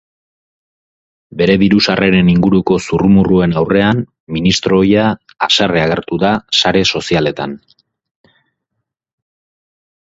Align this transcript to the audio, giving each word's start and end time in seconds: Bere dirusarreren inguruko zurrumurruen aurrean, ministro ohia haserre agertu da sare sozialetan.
Bere 1.41 1.55
dirusarreren 1.63 2.31
inguruko 2.33 2.77
zurrumurruen 2.85 3.53
aurrean, 3.61 4.01
ministro 4.39 4.81
ohia 4.85 5.05
haserre 5.49 5.85
agertu 5.85 6.21
da 6.27 6.35
sare 6.63 6.85
sozialetan. 6.99 7.57